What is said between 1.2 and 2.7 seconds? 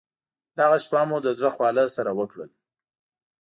د زړه خواله سره وکړل.